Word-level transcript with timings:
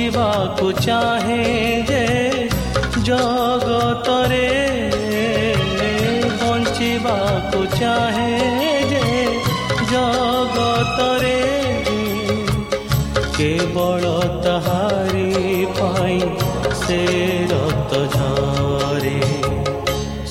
ବଞ୍ଚିବାକୁ 0.00 0.66
ଚାହେଁ 0.80 1.72
ଯେ 1.88 2.04
ଜଗତରେ 3.04 4.46
ବଞ୍ଚିବାକୁ 6.40 7.60
ଚାହେଁ 7.74 8.38
ଯେ 8.92 9.04
ଜଗତରେ 9.90 11.36
କେବଳ 13.36 14.14
ତାହାରି 14.46 15.28
ପାଇଁ 15.76 16.20
ସେ 16.80 17.00
ରକ୍ତ 17.52 18.02
ଝରେ 18.16 19.18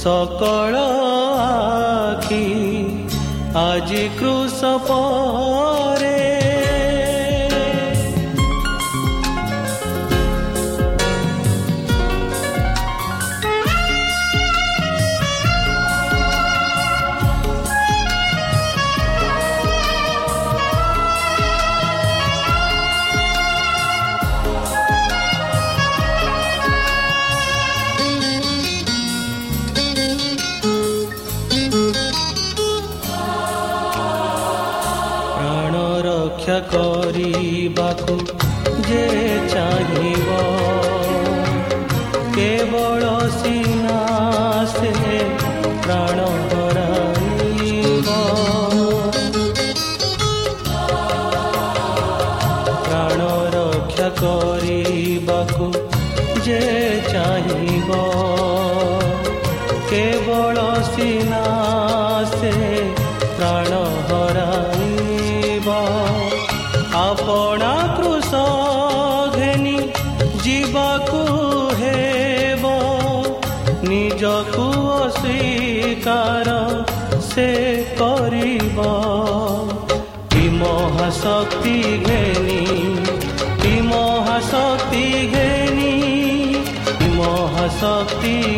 ସକଳ 0.03 0.73
ଆଖି 1.45 2.45
ଆଜି 3.59 4.03
କୃଷ 4.17 4.77
ପରେ 36.49 37.29
କରିବାକୁ 37.79 38.15
ଯେ 38.87 39.01
ଚାହିଁବ 39.51 40.29
କେବଳ 42.37 43.11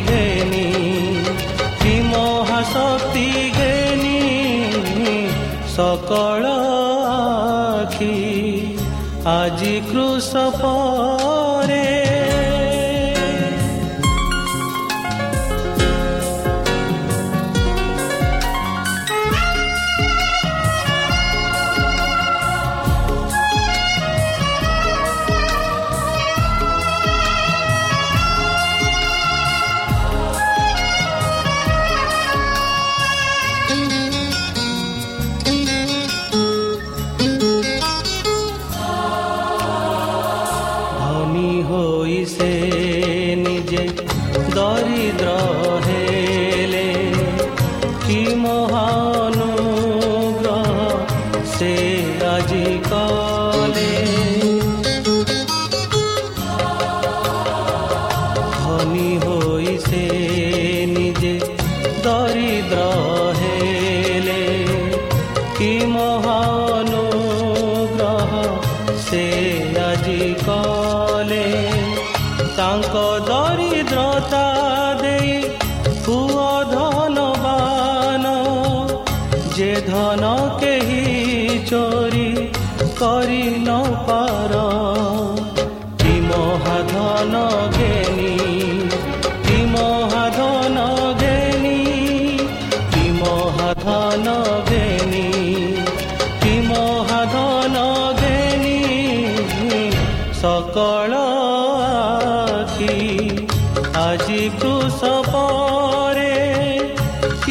ଘେନି 0.07 0.67
କି 1.81 1.93
ମହାଶକ୍ତି 2.07 3.27
ଘେନି 3.57 4.17
ସକଳ 5.75 6.43
ଆଜି 9.31 9.75
କୃଷ 9.87 10.31
ପରେ 10.57 11.60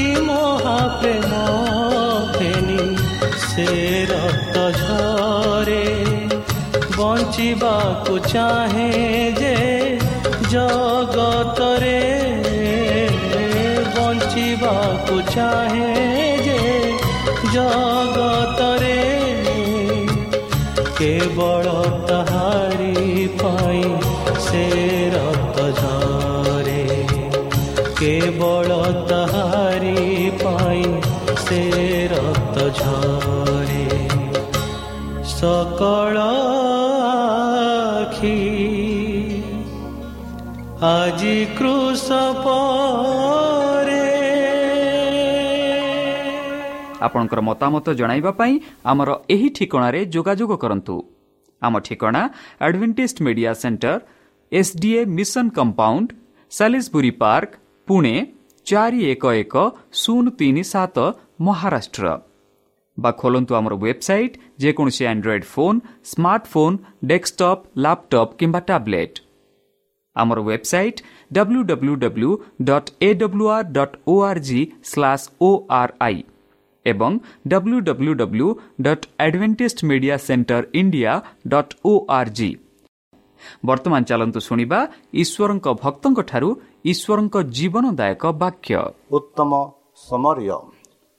କି 0.00 0.20
ମହାପ୍ରେମ 0.26 1.38
ଘେନି 2.34 2.84
ସେ 3.40 3.66
ରକ୍ତ 4.10 4.62
ଝରେ 4.76 5.82
ବଞ୍ଚିବାକୁ 6.94 8.14
ଚାହେଁ 8.26 9.26
ଯେ 9.40 9.52
ଜଗତରେ 10.52 11.98
ବଞ୍ଚିବାକୁ 13.96 15.18
ଚାହେଁ 15.34 16.32
ଯେ 16.46 16.58
ଜଗତରେ 17.56 18.98
କେବଳ 21.00 21.76
ତାହାରି 22.08 23.28
ପାଇଁ 23.42 23.84
ସେ 24.48 24.64
ରକ୍ତ 25.14 25.68
ଝରେ 25.78 26.80
କେବଳ 28.00 28.68
ତାହାରି 29.08 29.10
ପାଇଁ 29.10 29.29
ସେ 31.50 31.62
ରକ୍ତ 32.10 32.56
ଝରେ 32.78 33.86
ସକଳ 35.30 36.16
ଆଖି 38.00 38.34
ଆଜି 40.90 41.32
କୃଷ 41.58 42.06
ପରେ 42.44 44.04
ଆପଣଙ୍କର 47.06 47.40
ମତାମତ 47.48 47.86
ଜଣାଇବା 48.00 48.32
ପାଇଁ 48.40 48.54
ଆମର 48.92 49.10
ଏହି 49.34 49.48
ଠିକଣାରେ 49.56 50.00
ଯୋଗାଯୋଗ 50.14 50.52
କରନ୍ତୁ। 50.64 50.96
ଆମ 51.62 51.74
ଠିକଣା 51.86 52.22
Adventist 52.66 53.16
media 53.26 53.52
centre 53.62 53.94
SDA 54.52 55.00
mission 55.18 55.46
compound 55.58 56.08
Salisbury 56.52 57.12
park 57.22 57.50
Pune 57.88 58.14
ଚାରି 58.66 59.00
ଏକ 59.12 59.24
ଏକ 59.42 59.54
ଶୂନ 60.00 60.24
ତିନି 60.38 60.64
ସାତ 60.74 60.98
ମହାରାଷ୍ଟ୍ର 61.40 62.06
ବା 62.98 63.10
ଖୋଲନ୍ତୁ 63.20 63.52
ଆମର 63.58 63.74
ୱେବସାଇଟ୍ 63.82 64.38
ଯେକୌଣସି 64.62 65.04
Android 65.10 65.46
phone 65.52 65.78
smartphone 66.12 66.76
desktop 67.10 67.62
laptop 67.82 68.32
କିମ୍ବା 68.40 68.60
ଟ୍ୟାବ୍ଲେଟ୍ 68.62 69.20
ଆମର 70.16 70.38
website 70.42 71.02
W 71.32 71.60
W 71.70 71.94
W 72.04 72.30
dot 72.68 72.90
A 73.00 73.10
W 73.22 73.46
R 73.56 73.68
dot 73.76 73.94
O 74.06 74.14
R 74.28 74.40
G 74.48 74.60
slash 74.90 75.24
O 75.40 75.50
R 75.80 75.92
I 76.00 76.18
ଏବଂ 76.86 77.12
W 77.48 77.78
W 77.88 78.12
W 78.20 78.48
dot 78.86 79.06
Adventist 79.24 79.78
media 79.90 80.16
centre 80.26 80.62
India 80.80 81.12
dot 81.46 81.72
O 81.84 81.92
R 82.18 82.32
G 82.38 82.50
ବର୍ତ୍ତମାନ 83.66 84.00
ଚାଲନ୍ତୁ 84.10 84.40
ଶୁଣିବା 84.48 84.80
ଈଶ୍ୱରଙ୍କ 85.22 85.66
ଭକ୍ତଙ୍କଠାରୁ 85.82 86.50
ଈଶ୍ୱରଙ୍କ 86.92 87.36
ଜୀବନଦାୟକ 87.56 88.22
ବାକ୍ୟ 88.42 88.74
ଉତ୍ତମ 89.18 89.50
ସମରୀୟ 90.04 90.79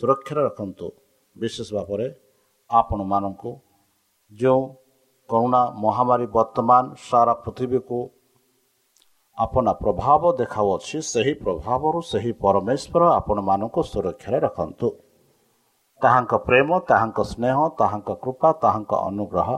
ସୁରକ୍ଷାରେ 0.00 0.42
ରଖନ୍ତୁ। 0.48 0.86
ବିଶେଷ 1.36 1.68
ଭାବରେ 1.76 2.06
ଆପଣମାନଙ୍କୁ 2.70 3.50
ଯେଉଁ 4.32 4.62
କରୁଣା 5.28 5.62
ମହାମାରୀ 5.84 6.26
ବର୍ତ୍ତମାନ 6.36 6.84
ସାରା 7.08 7.34
ପୃଥିବୀକୁ 7.44 7.98
ଆପଣା 9.38 9.72
ପ୍ରଭାବ 9.82 10.22
ଦେଖାଉଅଛି 10.40 10.98
ସେହି 11.12 11.34
ପ୍ରଭାବରୁ 11.44 11.98
ସେହି 12.10 12.32
ପରମେଶ୍ୱର 12.44 13.02
ଆପଣମାନଙ୍କୁ 13.18 13.80
ସୁରକ୍ଷାରେ 13.92 14.38
ରଖନ୍ତୁ। 14.46 14.88
ତାହାଙ୍କ 16.02 16.32
ପ୍ରେମ 16.48 16.68
ତାହାଙ୍କ 16.90 17.18
ସ୍ନେହ 17.32 17.58
ତାହାଙ୍କ 17.80 18.10
କୃପା 18.22 18.50
ତାହାଙ୍କ 18.62 18.92
ଅନୁଗ୍ରହ 19.08 19.48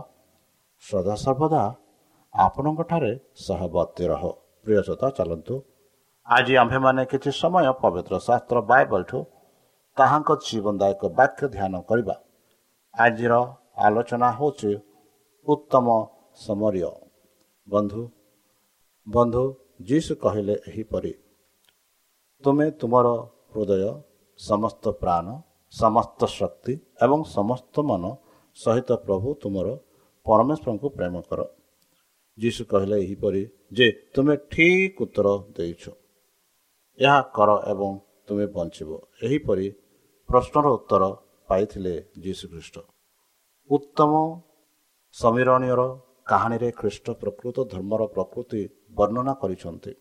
ସଦାସର୍ବଦା 0.82 1.62
ଆପଣଙ୍କଠାରେ 2.34 3.12
ସହବର୍ତ୍ତୀ 3.46 4.04
ରହ। 4.12 4.22
ପ୍ରିୟ 4.64 4.80
ଚାଲନ୍ତୁ। 5.18 5.54
ଆଜି 6.26 6.54
ଆମ୍ଭେମାନେ 6.62 7.02
କିଛି 7.12 7.30
ସମୟ 7.42 7.66
ପବିତ୍ର 7.82 8.14
ଶାସ୍ତ୍ର 8.26 8.56
ବାଇବଲଠୁ 8.70 9.18
ତାହାଙ୍କ 9.96 10.30
ଜୀବନଦାୟକ 10.46 11.02
ବାକ୍ୟ 11.18 11.44
ଧ୍ୟାନ 11.54 11.74
କରିବା। 11.88 12.16
ଆଜିର 12.94 13.34
ଆଲୋଚନା 13.86 14.28
ହେଉଛି 14.38 14.70
ଉତ୍ତମ 15.46 15.86
ସମରୀୟ। 16.46 16.90
ବନ୍ଧୁ 17.68 18.02
ବନ୍ଧୁ 19.06 19.42
ଯୀଶୁ 19.88 20.12
କହିଲେ 20.24 20.54
ଏହିପରି 20.68 21.12
ତୁମେ 22.44 22.66
ତୁମର 22.80 23.06
ହୃଦୟ 23.52 23.84
ସମସ୍ତ 24.38 24.84
ପ୍ରାଣ 25.02 25.26
ସମସ୍ତ 25.74 26.20
ଶକ୍ତି 26.38 26.74
ଏବଂ 27.04 27.20
ସମସ୍ତ 27.36 27.74
ମନ 27.88 28.04
ସହିତ 28.56 28.90
ପ୍ରଭୁ 29.04 29.28
ତୁମର 29.42 29.66
ପରମେଶ୍ୱରଙ୍କୁ 30.26 30.88
ପ୍ରେମ 30.96 31.14
କର। 31.28 31.40
ଯୀଶୁ 32.38 32.62
କହିଲେ 32.72 32.96
ଏହିପରି 33.04 33.42
ଯେ 33.76 33.86
ତୁମେ 34.14 34.34
ଠିକ୍ 34.52 34.98
ଉତ୍ତର 35.04 35.28
ଦେଇଛ। 35.56 35.84
ଏହା 36.98 37.18
କର 37.36 37.50
ଏବଂ 37.72 37.90
ତୁମେ 38.26 38.46
ବଞ୍ଚିବ। 38.56 38.90
ଏହିପରି 39.26 39.66
ପ୍ରଶ୍ନର 40.32 40.67
ଉତ୍ତର 40.76 41.02
ପାଇଥିଲେ 41.49 41.94
ଯୀଶୁଖ୍ରୀଷ୍ଟ। 42.25 42.76
ଉତ୍ତମ 43.70 44.12
ସମୀରଣୀୟର 45.14 45.82
କାହାଣୀରେ 46.31 46.69
ଖ୍ରୀଷ୍ଟ 46.79 47.06
ପ୍ରକୃତ 47.22 47.56
ଧର୍ମର 47.72 48.03
ପ୍ରକୃତି 48.15 48.60
ବର୍ଣ୍ଣନା 48.98 49.32
କରିଛନ୍ତି। 49.43 49.93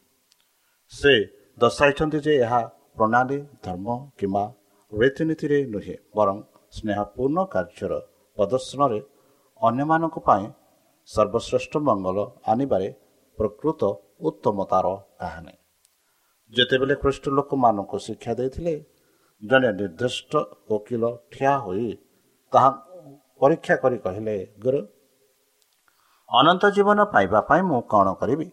ସେ 0.92 1.14
ଦର୍ଶାଇଛନ୍ତି 1.58 2.20
ଯେ 2.26 2.34
ଏହା 2.46 2.62
ପ୍ରଣାଳୀ 2.96 3.40
ଧର୍ମ 3.66 3.88
କିମ୍ବା 4.20 4.44
ରୀତିନୀତିରେ 4.92 5.60
ନୁହେଁ 5.74 5.96
ବରଂ 6.18 6.38
ସ୍ନେହପୂର୍ଣ୍ଣ 6.78 7.40
କାର୍ଯ୍ୟର 7.56 7.94
ପ୍ରଦର୍ଶନରେ 8.38 9.00
ଅନ୍ୟମାନଙ୍କ 9.62 10.18
ପାଇଁ 10.28 10.46
ସର୍ବଶ୍ରେଷ୍ଠ 11.10 11.74
ମଙ୍ଗଳ 11.88 12.18
ଆଣିବାରେ 12.52 12.90
ପ୍ରକୃତ 13.38 13.82
ଉତ୍ତମତାର 14.28 14.88
କାହାଣୀ। 15.22 15.56
ଯେତେବେଳେ 16.54 16.96
ଖ୍ରୀଷ୍ଟ 17.04 17.26
ଲୋକମାନଙ୍କୁ 17.38 17.98
ଶିକ୍ଷା 18.08 18.34
ଦେଇଥିଲେ 18.40 18.76
ଜଣେ 19.44 19.70
ନିର୍ଦ୍ଦିଷ୍ଟ 19.80 20.34
ଓକିଲ 20.76 21.04
ଠିଆ 21.32 21.54
ହୋଇ 21.66 21.88
ତାହା 22.54 22.70
ପରୀକ୍ଷା 23.42 23.76
କରି 23.84 23.98
କହିଲେ 24.06 24.36
ଗୁରୁ 24.64 24.80
ଅନନ୍ତ 26.30 26.64
ଜୀବନ 26.76 27.00
ପାଇବା 27.14 27.40
ପାଇଁ 27.50 27.62
ମୁଁ 27.70 27.80
କ'ଣ 27.94 28.08
କରିବି? 28.22 28.48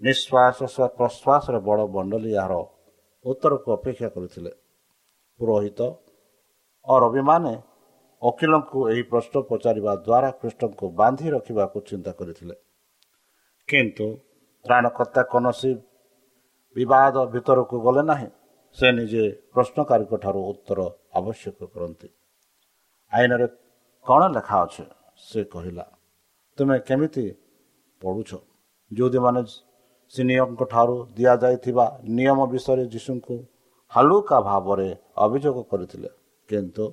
ନିଶ୍ୱାସ 0.00 0.58
ପ୍ରଶ୍ୱାସର 0.98 1.56
ବଡ଼ 1.68 1.82
ବଣ୍ଡଲି 1.94 2.30
ଏହାର 2.40 2.54
ଉତ୍ତରକୁ 3.24 3.68
ଅପେକ୍ଷା 3.78 4.08
କରିଥିଲେ। 4.16 4.52
ପୁରୋହିତ 5.40 5.80
ଓ 6.84 6.94
ରବିମାନେ 7.04 7.54
ଓକିଲଙ୍କୁ 8.22 8.78
ଏହି 8.90 9.02
ପ୍ରଶ୍ନ 9.10 9.34
ପଚାରିବା 9.50 9.92
ଦ୍ୱାରା 10.06 10.30
ଖ୍ରୀଷ୍ଟଙ୍କୁ 10.40 10.86
ବାନ୍ଧି 11.00 11.26
ରଖିବାକୁ 11.36 11.76
ଚିନ୍ତା 11.88 12.12
କରିଥିଲେ। 12.18 12.54
କିନ୍ତୁ 13.68 14.06
ତ୍ରାଣକର୍ତ୍ତା 14.64 15.22
କୌଣସି 15.32 15.70
ବିବାଦ 16.76 17.14
ଭିତରକୁ 17.34 17.76
ଗଲେ 17.86 18.02
ନାହିଁ। 18.12 18.28
ସେ 18.76 18.88
ନିଜେ 18.96 19.24
ପ୍ରଶ୍ନକାରୀଙ୍କ 19.52 20.14
ଠାରୁ 20.24 20.40
ଉତ୍ତର 20.52 20.80
ଆବଶ୍ୟକ 21.18 21.58
କରନ୍ତି। 21.74 22.08
ଆଇନରେ 23.12 23.46
କ'ଣ 24.06 24.22
ଲେଖା 24.36 24.56
ଅଛି? 24.64 24.84
ସେ 25.28 25.40
କହିଲା 25.52 25.84
ତୁମେ 26.58 26.76
କେମିତି 26.88 27.24
ପଢ଼ୁଛ? 28.02 28.30
ଯେଉଁମାନେ 28.90 29.40
ସିନିୟରଙ୍କ 30.14 30.62
ଠାରୁ 30.72 30.96
ଦିଆଯାଇଥିବା 31.16 31.86
ନିୟମ 32.16 32.38
ବିଷୟରେ 32.52 32.84
ଯୀଶୁଙ୍କୁ 32.94 33.36
ହାଲୁକା 33.92 34.38
ଭାବରେ 34.48 34.88
ଅଭିଯୋଗ 35.24 35.56
କରିଥିଲେ। 35.70 36.10
କିନ୍ତୁ 36.48 36.84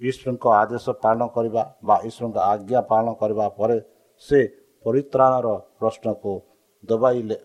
ଈଶ୍ୱରଙ୍କ 0.00 0.44
ଆଦେଶ 0.62 0.86
ପାଳନ 1.02 1.22
କରିବା 1.36 1.62
ବା 1.86 1.96
ଈଶ୍ୱରଙ୍କ 2.08 2.36
ଆଜ୍ଞା 2.52 2.80
ପାଳନ 2.90 3.08
କରିବା 3.20 3.46
ପରେ 3.58 3.78
ସେ 4.22 4.38
ପରିତ୍ରାଣର 4.84 5.48
ପ୍ରଶ୍ନକୁ 5.78 6.32
ଦବାଇଲେ। 6.84 7.38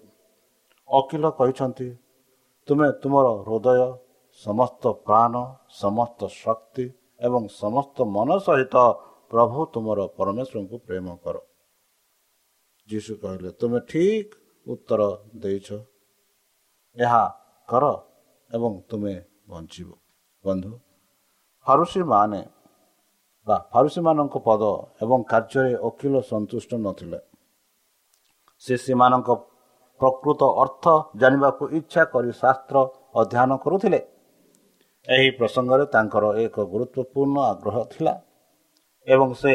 ଓକିଲ 0.90 1.26
କହିଛନ୍ତି 1.40 1.88
ତୁମେ 2.68 2.88
ତୁମର 3.02 3.28
ହୃଦୟ 3.46 3.80
ସମସ୍ତ 4.46 4.84
ପ୍ରାଣ 5.06 5.34
ସମସ୍ତ 5.82 6.20
ଶକ୍ତି 6.42 6.86
ଏବଂ 7.28 7.44
ସମସ୍ତ 7.62 7.98
ମନ 8.16 8.30
ସହିତ 8.46 8.76
ପ୍ରଭୁ 9.32 9.60
ତୁମର 9.74 10.00
ପରମେଶ୍ୱରଙ୍କୁ 10.18 10.78
ପ୍ରେମ 10.88 11.08
କର। 11.24 11.36
ଯୀଶୁ 12.90 13.12
କହିଲେ 13.22 13.50
ତୁମେ 13.60 13.80
ଠିକ 13.90 14.28
ଉତ୍ତର 14.68 15.02
ଦେଇଛ। 15.42 15.68
ଏହା 16.98 17.24
କର 17.70 17.84
ଏବଂ 18.52 18.72
ତୁମେ 18.90 19.16
ବଞ୍ଚିବ। 19.50 19.90
ବନ୍ଧୁ 20.44 20.72
ଫାରୁସୀମାନେ 21.66 22.42
ବା 23.48 23.58
ଫାରୁସୀମାନଙ୍କ 23.74 24.36
ପଦ 24.48 24.64
ଏବଂ 25.04 25.20
କାର୍ଯ୍ୟରେ 25.32 25.74
ଓକିଲ 25.88 26.16
ସନ୍ତୁଷ୍ଟ 26.32 26.72
ନଥିଲେ। 26.86 27.20
ସେ 28.64 28.74
ସେମାନଙ୍କ 28.86 29.30
ପ୍ରକୃତ 30.00 30.42
ଅର୍ଥ 30.64 30.86
ଜାଣିବାକୁ 31.22 31.64
ଇଚ୍ଛା 31.78 32.04
କରି 32.14 32.32
ଶାସ୍ତ୍ର 32.42 32.78
ଅଧ୍ୟୟନ 33.22 33.52
କରୁଥିଲେ। 33.64 34.00
ଏହି 35.08 35.30
ପ୍ରସଙ୍ଗରେ 35.38 35.86
ତାଙ୍କର 35.94 36.26
ଏକ 36.44 36.56
ଗୁରୁତ୍ୱପୂର୍ଣ୍ଣ 36.74 37.38
ଆଗ୍ରହ 37.52 37.78
ଥିଲା 37.94 38.14
ଏବଂ 39.08 39.30
ସେ 39.42 39.54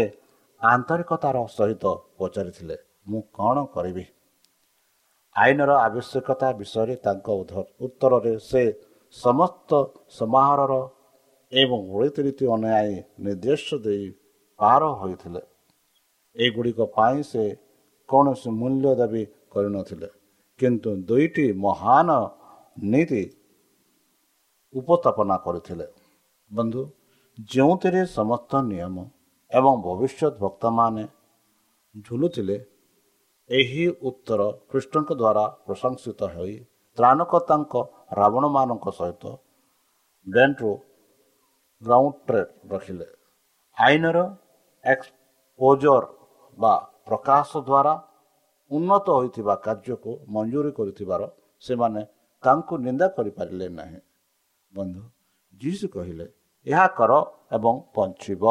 ଆନ୍ତରିକତାର 0.61 1.37
ସହିତ 1.57 1.85
ପଚାରିଥିଲେ 2.19 2.77
ମୁଁ 3.11 3.21
କ'ଣ 3.37 3.57
କରିବି? 3.75 4.05
ଆଇନର 5.37 5.71
ଆବଶ୍ୟକତା 5.87 6.49
ବିଷୟରେ 6.61 6.95
ତାଙ୍କ 7.05 7.27
ଉତ୍ତରରେ 7.87 8.33
ସେ 8.51 8.63
ସମସ୍ତ 9.15 9.71
ସମାହାରର 10.19 10.73
ଏବଂ 11.53 11.81
ରୀତିନୀତି 12.01 12.45
ଅନ୍ୟାୟ 12.55 12.91
ନିର୍ଦ୍ଦେଶ 13.25 13.67
ଦେଇ 13.85 14.05
ପାର 14.59 14.83
ହୋଇଥିଲେ। 15.01 15.43
ଏଗୁଡ଼ିକ 16.37 16.81
ପାଇଁ 16.97 17.19
ସେ 17.31 17.43
କୌଣସି 18.09 18.49
ମୂଲ୍ୟ 18.61 18.91
ଦାବି 19.01 19.23
କରିନଥିଲେ। 19.53 20.09
କିନ୍ତୁ 20.59 20.91
ଦୁଇଟି 21.09 21.47
ମହାନ 21.65 22.09
ନୀତି 22.93 23.23
ଉପସ୍ଥାପନା 24.75 25.37
କରିଥିଲେ। 25.45 25.87
ବନ୍ଧୁ 26.51 26.83
ଯେଉଁଥିରେ 27.53 28.03
ସମସ୍ତ 28.19 28.53
ନିୟମ 28.71 28.97
ଏବଂ 29.51 29.75
ଭବିଷ୍ୟତ 29.87 30.33
ଭକ୍ତମାନେ 30.45 31.05
ଝୁଲୁଥିଲେ 32.07 32.57
ଏହି 33.51 33.85
ଉତ୍ତର 34.09 34.41
କୃଷ୍ଣଙ୍କ 34.71 35.11
ଦ୍ୱାରା 35.21 35.45
ପ୍ରଶଂସିତ 35.67 36.21
ହୋଇ 36.35 36.57
ତ୍ରାଣକର୍ତ୍ତାଙ୍କ 36.99 37.75
ରାବଣମାନଙ୍କ 38.19 38.87
ସହିତ 38.99 39.25
ବ୍ୟାଣ୍ଡରୁ 40.27 40.73
ଗ୍ରାଉଣ୍ଡରେ 41.83 42.43
ରଖିଲେ। 42.73 43.09
ଆଇନର 43.77 44.19
ଏକ୍ସପୋଜର 44.85 46.05
ବା 46.59 46.75
ପ୍ରକାଶ 47.07 47.51
ଦ୍ୱାରା 47.69 47.95
ଉନ୍ନତ 48.71 49.07
ହୋଇଥିବା 49.19 49.55
କାର୍ଯ୍ୟକୁ 49.67 50.11
ମଞ୍ଜୁରୀ 50.35 50.71
କରିଥିବାର 50.79 51.23
ସେମାନେ 51.65 52.01
ତାଙ୍କୁ 52.43 52.75
ନିନ୍ଦା 52.87 53.07
କରିପାରିଲେ 53.17 53.67
ନାହିଁ। 53.79 54.01
ବନ୍ଧୁ 54.73 55.03
ଯିଶୁ 55.61 55.87
କହିଲେ 55.95 56.27
ଏହା 56.67 56.87
କର 56.99 57.13
ଏବଂ 57.57 57.75
ବଞ୍ଚିବ। 57.95 58.43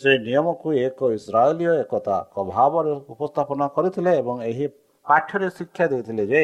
ସେ 0.00 0.10
ନିୟମକୁ 0.26 0.68
ଏକ 0.86 1.00
ଇସ୍ରାଏଲୀୟ 1.18 1.72
ଏକତା 1.82 2.16
ଭାବରେ 2.50 2.92
ଉପସ୍ଥାପନ 3.12 3.60
କରିଥିଲେ 3.76 4.10
ଏବଂ 4.20 4.36
ଏହି 4.50 4.66
ପାଠରେ 5.06 5.48
ଶିକ୍ଷା 5.58 5.84
ଦେଇଥିଲେ 5.92 6.24
ଯେ 6.32 6.42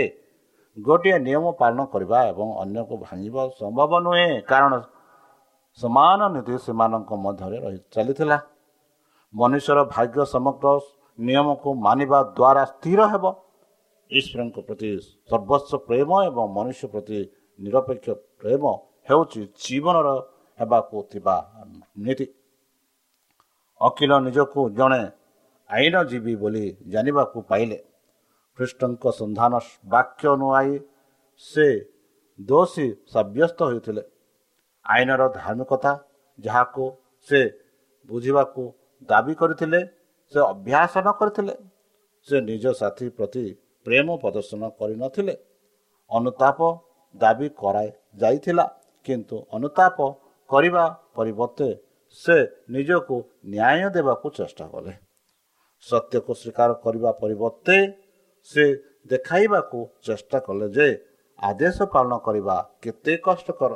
ଗୋଟିଏ 0.77 1.17
ନିୟମ 1.27 1.45
ପାଳନ 1.61 1.81
କରିବା 1.93 2.19
ଏବଂ 2.33 2.49
ଅନ୍ୟକୁ 2.63 2.95
ଭାଙ୍ଗିବା 3.07 3.43
ସମ୍ଭବ 3.61 3.91
ନୁହେଁ 4.07 4.29
କାରଣ 4.51 4.73
ସମାନ 5.79 6.21
ନୀତି 6.35 6.55
ସେମାନଙ୍କ 6.67 7.11
ମଧ୍ୟରେ 7.25 7.57
ରହି 7.65 7.79
ଚାଲିଥିଲା। 7.95 8.39
ମନୁଷ୍ୟର 9.35 9.79
ଭାଗ୍ୟ 9.95 10.19
ସମଗ୍ର 10.35 10.67
ନିୟମକୁ 11.19 11.69
ମାନିବା 11.87 12.19
ଦ୍ୱାରା 12.39 12.63
ସ୍ଥିର 12.73 13.01
ହେବ। 13.13 13.25
ଈଶ୍ୱରଙ୍କ 14.11 14.57
ପ୍ରତି 14.67 14.91
ସର୍ବସ୍ୱ 15.31 15.83
ପ୍ରେମ 15.89 16.11
ଏବଂ 16.29 16.45
ମନୁଷ୍ୟ 16.57 16.87
ପ୍ରତି 16.93 17.19
ନିରପେକ୍ଷ 17.59 18.07
ପ୍ରେମ 18.41 18.63
ହେଉଛି 19.09 19.41
ଜୀବନର 19.63 20.09
ହେବାକୁ 20.59 20.97
ଥିବା 21.13 21.37
ନୀତି। 22.05 22.27
ଅଖିଳ 23.81 24.13
ନିଜକୁ 24.27 24.61
ଜଣେ 24.79 25.03
ଆଇନଜୀବୀ 25.71 26.35
ବୋଲି 26.43 26.65
ଜାଣିବାକୁ 26.93 27.39
ପାଇଲେ। 27.51 27.79
ଖ୍ରୀଷ୍ଟଙ୍କ 28.59 29.05
ସନ୍ଧାନ 29.21 29.53
ବାକ୍ୟ 29.93 30.25
ନୁଆଇ 30.43 30.73
ସେ 31.43 31.67
ଦୋଷୀ 32.39 32.87
ସାବ୍ୟସ୍ତ 33.13 33.59
ହୋଇଥିଲେ। 33.69 34.03
ଆଇନର 34.87 35.23
ଧାର୍ମିକତା 35.39 35.93
ଯାହାକୁ 36.39 36.85
ସେ 37.27 37.41
ବୁଝିବାକୁ 38.09 38.63
ଦାବି 39.09 39.35
କରିଥିଲେ 39.41 39.81
ସେ 40.33 40.41
ଅଭ୍ୟାସ 40.53 40.93
ନ 41.05 41.09
କରିଥିଲେ 41.21 41.55
ସେ 42.29 42.37
ନିଜ 42.51 42.65
ସାଥୀ 42.81 43.07
ପ୍ରତି 43.17 43.45
ପ୍ରେମ 43.87 44.09
ପ୍ରଦର୍ଶନ 44.23 44.63
କରିନଥିଲେ 44.81 45.35
ଅନୁତାପ 46.11 46.59
ଦାବି 47.15 47.49
କରାଯାଇଥିଲା 47.61 48.65
କିନ୍ତୁ 49.07 49.37
ଅନୁତାପ 49.57 49.97
କରିବା 50.51 50.85
ପରିବର୍ତ୍ତେ 51.17 51.69
ସେ 52.21 52.37
ନିଜକୁ 52.75 53.17
ନ୍ୟାୟ 53.53 53.87
ଦେବାକୁ 53.97 54.27
ଚେଷ୍ଟା 54.39 54.67
କଲେ। 54.73 54.93
ସତ୍ୟକୁ 55.85 56.33
ସ୍ୱୀକାର 56.41 56.71
କରିବା 56.85 57.11
ପରିବର୍ତ୍ତେ 57.23 57.77
ସେ 58.51 58.65
ଦେଖାଇବାକୁ 59.13 59.79
ଚେଷ୍ଟା 60.07 60.39
କଲେ 60.47 60.67
ଯେ 60.77 60.87
ଆଦେଶ 61.39 61.77
ପାଳନ 61.95 62.13
କରିବା 62.27 62.57
କେତେ 62.83 63.15
କଷ୍ଟକର। 63.27 63.73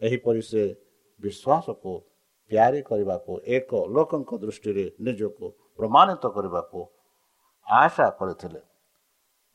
ଏହିପରି 0.00 0.42
ସେ 0.50 0.62
ବିଶ୍ୱାସକୁ 1.22 1.92
ତିଆରି 2.54 2.80
କରିବାକୁ 2.86 3.32
ଏକ 3.56 3.70
ଲୋକଙ୍କ 3.94 4.30
ଦୃଷ୍ଟିରେ 4.38 4.86
ନିଜକୁ 5.00 5.46
ପ୍ରମାଣିତ 5.78 6.24
କରିବାକୁ 6.36 6.78
ଆଶା 7.66 8.06
କରିଥିଲେ। 8.18 8.60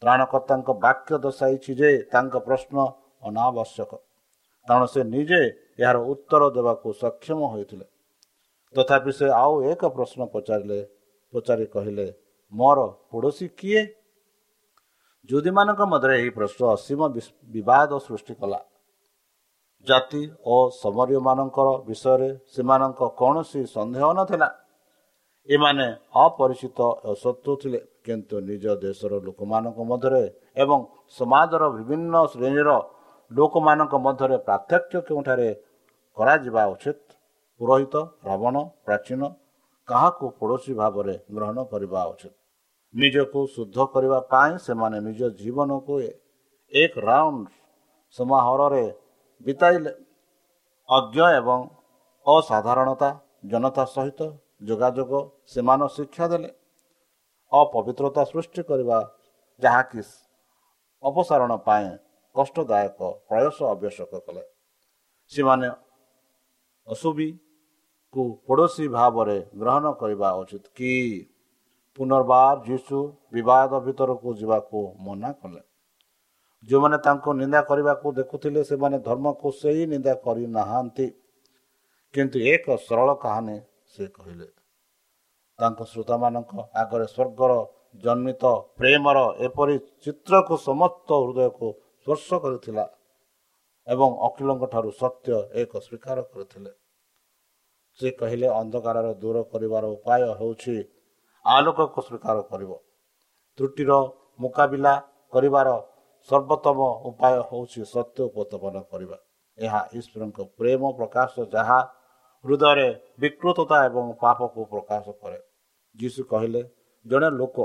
ତ୍ରାଣକର୍ତ୍ତାଙ୍କ 0.02 0.70
ବାକ୍ୟ 0.86 1.12
ଦର୍ଶାଇଛି 1.26 1.72
ଯେ 1.80 1.90
ତାଙ୍କ 2.12 2.36
ପ୍ରଶ୍ନ 2.48 2.78
ଅନାବଶ୍ୟକ। 3.24 3.92
କାରଣ 4.68 4.84
ସେ 4.86 5.02
ନିଜେ 5.16 5.42
ଏହାର 5.80 5.98
ଉତ୍ତର 6.12 6.42
ଦେବାକୁ 6.58 6.88
ସକ୍ଷମ 6.94 7.40
ହୋଇଥିଲେ। 7.54 7.86
ତଥାପି 8.76 9.12
ସେ 9.12 9.28
ଆଉ 9.44 9.54
ଏକ 9.72 9.82
ପ୍ରଶ୍ନ 9.96 10.20
ପଚାରିଲେ 10.34 10.80
ପଚାରି 11.34 11.66
କହିଲେ 11.66 12.08
ମୋର 12.54 12.80
ପଡ଼ୋଶୀ 13.12 13.48
କିଏ? 13.60 13.82
ଯୁଦୀମାନଙ୍କ 15.30 15.82
ମଧ୍ୟରେ 15.94 16.14
ଏହି 16.20 16.30
ପ୍ରଶ୍ନ 16.30 16.62
ଅସୀମ 16.76 17.00
ବିବାଦ 17.56 17.92
ସୃଷ୍ଟି 18.08 18.34
କଲା। 18.36 18.60
ଜାତି 19.88 20.22
ଓ 20.46 20.56
ସମରୀୟମାନଙ୍କର 20.84 21.68
ବିଷୟରେ 21.88 22.30
ସେମାନଙ୍କ 22.54 23.02
କୌଣସି 23.20 23.62
ସନ୍ଦେହ 23.76 24.06
ନଥିଲା। 24.20 24.50
ଏମାନେ 25.50 25.88
ଅପରିଚିତ 26.24 26.80
ଶତ୍ରୁ 27.22 27.54
ଥିଲେ 27.62 27.80
କିନ୍ତୁ 28.06 28.36
ନିଜ 28.50 28.66
ଦେଶର 28.86 29.12
ଲୋକମାନଙ୍କ 29.28 29.80
ମଧ୍ୟରେ 29.92 30.24
ଏବଂ 30.64 30.80
ସମାଜର 31.20 31.64
ବିଭିନ୍ନ 31.78 32.16
ଶ୍ରେଣୀର 32.34 32.70
ଲୋକମାନଙ୍କ 33.32 33.94
ମଧ୍ୟରେ 34.06 34.38
ପାର୍ଥକ୍ୟ 34.50 34.98
କେଉଁଠାରେ 35.08 35.50
କରାଯିବା 36.18 36.64
ଉଚିତ? 36.74 37.00
ପୁରୋହିତ 37.62 37.96
ରାବଣ 38.28 38.56
ପ୍ରାଚୀନ 38.86 39.22
କାହାକୁ 39.88 40.26
ପଡ଼ୋଶୀ 40.40 40.74
ଭାବରେ 40.82 41.16
ଗ୍ରହଣ 41.36 41.58
କରିବା 41.72 42.02
ଉଚିତ? 42.12 42.34
ନିଜକୁ 42.94 43.40
ଶୁଦ୍ଧ 43.56 43.78
କରିବା 43.94 44.20
ପାଇଁ 44.32 44.54
ସେମାନେ 44.66 44.98
ନିଜ 45.08 45.22
ଜୀବନକୁ 45.40 45.94
ଏକ 46.74 46.94
ରାଉଣ୍ଡ 47.10 47.46
ସମାହରରେ 48.16 48.86
ବିତାଇଲେ। 49.46 49.92
ଅଜ୍ଞ 50.90 51.18
ଏବଂ 51.40 51.60
ଅସାଧାରଣତା 52.26 53.10
ଜନତା 53.46 53.84
ସହିତ 53.86 54.22
ଯୋଗାଯୋଗ 54.68 55.14
ସେମାନେ 55.46 55.86
ଶିକ୍ଷା 55.96 56.26
ଦେଲେ। 56.28 56.50
ଅପବିତ୍ରତା 57.52 58.24
ସୃଷ୍ଟି 58.32 58.62
କରିବା 58.64 58.98
ଯାହାକି 59.62 60.02
ଅପସାରଣ 61.04 61.52
ପାଇଁ 61.68 61.88
କଷ୍ଟଦାୟକ 62.36 63.00
ପ୍ରୟାସ 63.28 63.58
ଆବଶ୍ୟକ 63.74 64.12
କଲେ। 64.26 64.44
ସେମାନେ 65.32 65.70
ଅଶୁଭିକୁ 66.88 68.24
ପଡ଼ୋଶୀ 68.48 68.86
ଭାବରେ 68.88 69.38
ଗ୍ରହଣ 69.60 69.86
କରିବା 70.02 70.30
ଉଚିତ 70.42 70.66
କି? 70.76 70.94
ପୁନର୍ବାର 71.98 72.56
ଯୀଶୁ 72.66 72.98
ବିବାଦ 73.34 73.72
ଭିତରକୁ 73.86 74.30
ଯିବାକୁ 74.40 74.80
ମନା 75.06 75.32
କଲେ। 75.42 75.62
ଯେଉଁମାନେ 76.68 76.98
ତାଙ୍କୁ 77.06 77.30
ନିନ୍ଦା 77.42 77.62
କରିବାକୁ 77.62 78.08
ଦେଖୁଥିଲେ 78.20 78.62
ସେମାନେ 78.64 78.98
ଧର୍ମକୁ 79.00 79.48
ସେହି 79.62 79.84
ନିନ୍ଦା 79.94 80.14
କରିନାହାନ୍ତି। 80.26 81.06
କିନ୍ତୁ 82.14 82.38
ଏକ 82.54 82.66
ସରଳ 82.88 83.10
କାହାଣୀ 83.24 83.58
ସେ 83.94 84.04
କହିଲେ। 84.18 84.48
ତାଙ୍କ 85.60 85.80
ଶ୍ରୋତାମାନଙ୍କ 85.92 86.52
ଆଗରେ 86.82 87.06
ସ୍ୱର୍ଗର 87.14 87.52
ଜନ୍ମିତ 88.06 88.44
ପ୍ରେମର 88.80 89.18
ଏପରି 89.48 89.76
ଚିତ୍ରକୁ 90.04 90.56
ସମସ୍ତ 90.68 91.10
ହୃଦୟକୁ 91.24 91.68
ସ୍ପର୍ଶ 92.02 92.30
କରିଥିଲା 92.44 92.86
ଏବଂ 93.88 94.10
ଅଖିଳଙ୍କ 94.28 94.64
ଠାରୁ 94.74 94.90
ସତ୍ୟ 95.02 95.30
ଏକ 95.62 95.72
ସ୍ୱୀକାର 95.86 96.18
କରିଥିଲେ। 96.32 96.72
ସେ 98.00 98.08
କହିଲେ 98.12 98.48
ଅନ୍ଧକାରର 98.62 99.08
ଦୂର 99.22 99.38
କରିବାର 99.52 99.84
ଉପାୟ 99.96 100.22
ହେଉଛି 100.40 100.76
ଆଲୋକକୁ 101.46 102.00
ସ୍ୱୀକାର 102.08 102.38
କରିବ। 102.52 102.72
ତ୍ରୁଟିର 103.58 103.92
ମୁକାବିଲା 104.40 104.94
କରିବାର 105.34 105.70
ସର୍ବୋତ୍ତମ 106.28 106.80
ଉପାୟ 107.10 107.36
ହେଉଛି 107.50 107.82
ସତ୍ୟ 107.94 108.20
ଉପସ୍ଥାପନ 108.30 108.76
କରିବା। 108.92 109.18
ଏହା 109.58 109.82
ଈଶ୍ୱରଙ୍କ 109.94 110.40
ପ୍ରେମ 110.58 110.82
ପ୍ରକାଶ 110.92 111.34
ଯାହା 111.54 111.80
ହୃଦୟରେ 112.46 112.88
ବିକୃତତା 113.20 113.78
ଏବଂ 113.86 114.06
ପାପକୁ 114.22 114.62
ପ୍ରକାଶ 114.66 115.06
କରେ। 115.22 115.40
ଯୀଶୁ 115.96 116.22
କହିଲେ 116.24 116.62
ଜଣେ 117.06 117.30
ଲୋକ 117.30 117.58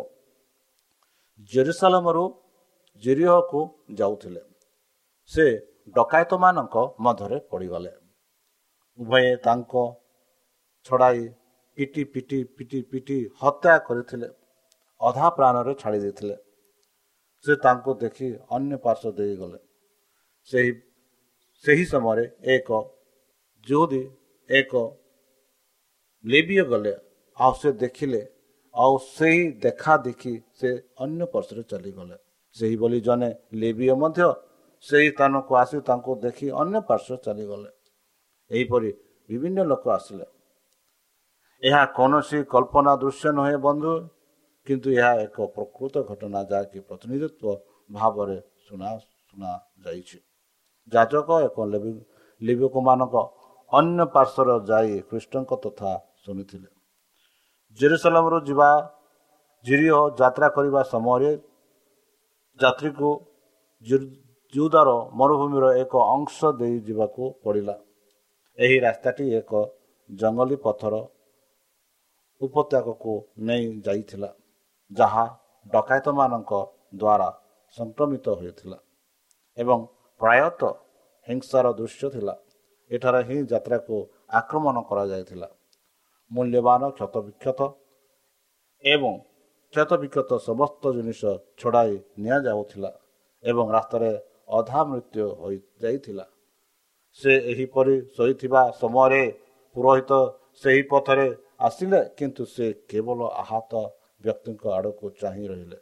ଜେରୁସାଲମରୁ 1.53 2.25
ଜିରିହକୁ 3.03 3.61
ଯାଉଥିଲେ। 3.95 4.43
ସେ 5.31 5.45
ଡକାୟତମାନଙ୍କ 5.97 6.77
ମଧ୍ୟରେ 7.01 7.39
ପଡ଼ିଗଲେ। 7.51 7.93
ଉଭୟେ 8.99 9.37
ତାଙ୍କ 9.37 9.75
ଛଡ଼ାଇ 10.87 11.23
ପିଟି 11.77 12.03
ପିଟି 12.05 12.39
ପିଟି 12.57 12.79
ପିଟି 12.83 13.19
ହତ୍ୟା 13.43 13.75
କରିଥିଲେ। 13.79 14.29
ଅଧା 15.01 15.27
ପ୍ରାଣରେ 15.31 15.73
ଛାଡ଼ି 15.75 15.99
ଦେଇଥିଲେ। 15.99 16.37
ସେ 17.45 17.53
ତାଙ୍କୁ 17.65 17.91
ଦେଖି 18.03 18.29
ଅନ୍ୟ 18.57 18.77
ପାର୍ଶ୍ୱ 18.85 19.17
ଦେଇଗଲେ। 19.19 19.59
ସେହି 20.49 20.71
ସେହି 21.65 21.85
ସମୟରେ 21.93 22.25
ଏକ 22.55 22.69
ଯୋଉଦି 23.67 24.03
ଏକ 24.51 24.73
ଲେବିୟ 26.25 26.63
ଗଲେ। 26.65 26.95
ଆଉ 27.37 27.53
ସେ 27.61 27.71
ଦେଖିଲେ 27.83 28.23
ଆଉ 28.75 28.93
ସେହି 29.17 29.43
ଦେଖା 29.65 29.95
ଦେଖି 30.07 30.35
ସେ 30.59 30.71
ଅନ୍ୟ 31.05 31.25
ପାର୍ଶ୍ୱରେ 31.33 31.63
ଚାଲିଗଲେ। 31.71 32.17
ସେହିଭଳି 32.57 32.99
ଜଣେ 33.01 33.31
ଲେବିୟ 33.63 33.95
ମଧ୍ୟ 34.03 34.29
ସେହି 34.85 35.09
ସ୍ଥାନକୁ 35.11 35.53
ଆସି 35.63 35.79
ତାଙ୍କୁ 35.89 36.13
ଦେଖି 36.25 36.47
ଅନ୍ୟ 36.63 36.79
ପାର୍ଶ୍ୱ 36.89 37.23
ଚାଲିଗଲେ। 37.25 37.71
ଏହିପରି 38.51 38.91
ବିଭିନ୍ନ 39.29 39.59
ଲୋକ 39.71 39.85
ଆସିଲେ। 39.99 40.27
ଏହା 41.63 41.83
କୌଣସି 41.97 42.39
କଳ୍ପନା 42.45 42.93
ଦୃଶ୍ୟ 43.03 43.29
ନୁହେଁ 43.39 43.57
ବନ୍ଧୁ। 43.67 43.93
କିନ୍ତୁ 44.67 44.89
ଏହା 44.99 45.13
ଏକ 45.25 45.37
ପ୍ରକୃତ 45.55 45.95
ଘଟଣା 46.11 46.41
ଯାହାକି 46.51 46.79
ପ୍ରତିନିଧିତ୍ୱ 46.89 47.49
ଭାବରେ 47.91 48.37
ଶୁଣା 48.67 48.91
ଶୁଣାଯାଇଛି 49.29 50.19
ଯାଜକ 50.93 51.29
ଏକ 51.47 51.57
ଲିବିକମାନଙ୍କ 52.41 53.15
ଅନ୍ୟ 53.73 54.01
ପାର୍ଶ୍ୱରେ 54.15 54.55
ଯାଇ 54.71 54.93
ଖ୍ରୀଷ୍ଟଙ୍କ 55.09 55.53
ତଥା 55.65 55.93
ଶୁଣିଥିଲେ। 56.25 56.69
ଜେରୁସାଲାମରୁ 57.79 58.39
ଯିବା 58.49 58.69
ଜିରିଓ 59.65 60.01
ଯାତ୍ରା 60.21 60.49
କରିବା 60.57 60.81
ସମୟରେ 60.93 61.31
ଯାତ୍ରୀକୁ 62.61 63.09
ଜୁଦାର 64.55 64.89
ମରୁଭୂମିର 65.21 65.67
ଏକ 65.83 65.93
ଅଂଶ 66.15 66.37
ଦେଇ 66.61 66.77
ଯିବାକୁ 66.89 67.23
ପଡ଼ିଲା। 67.45 67.77
ଏହି 68.59 68.77
ରାସ୍ତାଟି 68.87 69.25
ଏକ 69.41 69.53
ଜଙ୍ଗଲୀ 70.11 70.57
ପଥର 70.65 70.95
ଉପତ୍ୟକାକୁ 72.41 73.13
ନେଇ 73.49 73.65
ଯାଇଥିଲା। 73.87 74.31
ଯାହା 74.91 75.25
ଡକାୟତମାନଙ୍କ 75.67 76.53
ଦ୍ୱାରା 76.95 77.29
ସଂକ୍ରମିତ 77.77 78.27
ହୋଇଥିଲା 78.41 78.79
ଏବଂ 79.59 79.79
ପ୍ରାୟତଃ 80.21 80.73
ହିଂସାର 81.27 81.67
ଦୃଶ୍ୟ 81.79 82.07
ଥିଲା। 82.15 82.35
ଏଠାରେ 82.91 83.21
ହିଁ 83.29 83.39
ଯାତ୍ରାକୁ 83.53 83.95
ଆକ୍ରମଣ 84.41 84.77
କରାଯାଇଥିଲା। 84.89 85.49
ମୂଲ୍ୟବାନ 86.31 86.83
କ୍ଷତବିକ୍ଷତ 86.99 87.61
ଏବଂ 88.85 89.13
କ୍ଷତବିକ୍ଷତ 89.75 90.31
ସମସ୍ତ 90.49 90.83
ଜିନିଷ 90.97 91.23
ଛଡ଼ାଇ 91.61 91.95
ନିଆଯାଉଥିଲା 92.23 92.91
ଏବଂ 93.45 93.67
ରାସ୍ତାରେ 93.77 94.11
ଅଧା 94.59 94.81
ମୃତ୍ୟୁ 94.91 95.25
ହୋଇଯାଇଥିଲା। 95.41 96.25
ସେ 97.19 97.33
ଏହିପରି 97.53 97.97
ଶୋଇଥିବା 98.17 98.63
ସମୟରେ 98.81 99.23
ପୁରୋହିତ 99.77 100.13
ସେହି 100.63 100.83
ପଥରେ 100.91 101.27
ଆସିଲେ 101.67 102.01
କିନ୍ତୁ 102.19 102.45
ସେ 102.55 102.67
କେବଳ 102.91 103.21
ଆହତ 103.43 103.73
ବ୍ୟକ୍ତିଙ୍କ 104.25 104.63
ଆଡ଼କୁ 104.77 105.07
ଚାହିଁ 105.21 105.45
ରହିଲେ। 105.51 105.79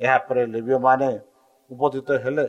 ଏହାପରେ 0.00 0.42
ଲିବ୍ୟମାନେ 0.54 1.10
ଉପସ୍ଥିତ 1.70 2.08
ହେଲେ 2.24 2.46